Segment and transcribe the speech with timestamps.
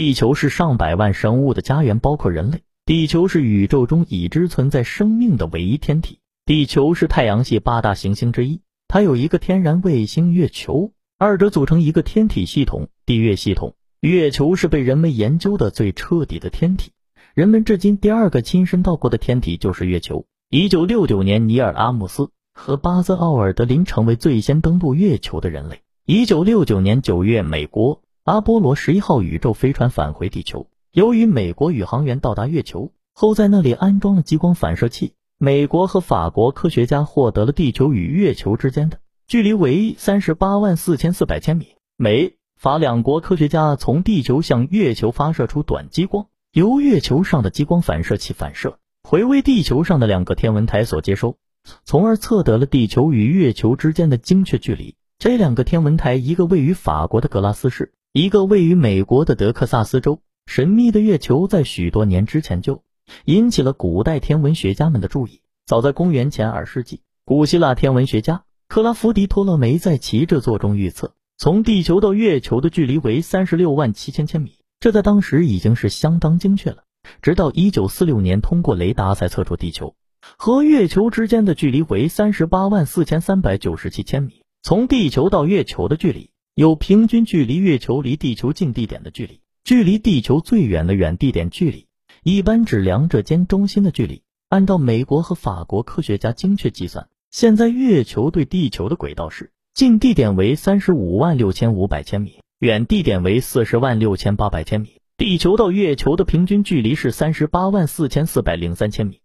[0.00, 2.62] 地球是上百万生物的家园，包括人类。
[2.86, 6.20] 地球是宇宙中已知存在生命的唯一天体。
[6.46, 13.74] 地球是太阳系八大行星之一，它有一个天然卫星月球，二者组成一个天体系统——地月系统。
[14.00, 16.92] 月球是被人们研究的最彻底的天体。
[17.34, 20.26] 人们至今第二个亲身到过的天体就是月球。
[20.48, 25.80] 一九六九年，尼尔·阿姆斯和巴兹·奥尔德林成为最先登陆月球的人类。
[26.06, 30.66] 一九六九年九月，美国阿波罗十一号宇宙飞船返回地球。
[30.92, 41.68] 由于美国宇航员到达月球后，在那里安装了激光反射器，美国和法国科学家获得了地球与月球之间的距离为三十八万四千四百千米。
[41.96, 46.26] 美法两国科学家从地球向月球发射出短激光。
[46.52, 51.38] 由月球上的激光反射器反射回为地球上的两个天文台所接收，
[51.82, 54.96] 从而测得了地球与月球之间的精确距离。
[55.18, 60.20] 这两个天文台，一个位于法国的格拉斯市，一个位于美国的德克萨斯州。
[60.46, 62.82] 神秘的月球在许多年之前就
[63.26, 65.42] 引起了古代天文学家们的注意。
[65.66, 74.52] 早在公元前二世纪，古希腊天文学家克拉夫迪托勒梅在其这作中预测，从地球到月球的距离为三十六万七千千米。
[74.80, 76.84] 这在当时已经是相当精确了。
[77.20, 79.94] 直到一九四六年，通过雷达才测出地球
[80.38, 84.42] 和月球之间的距离为三十八万四千三百九十七千米。
[84.62, 91.86] 从地球到月球的距离，有平均距离月球离地球近地点的距离，距离地球最远的远地点距离，
[92.24, 94.22] 一般指两者间中心的距离。
[94.48, 102.40] 按照美国和法国科学家精确计算，现在月球对地球的轨道是近地点为三十五万六千五百千米。
[102.58, 109.20] 远地点为四十万六千八百千米，地球到月球的平均距离是三十八万四千四百零三千米。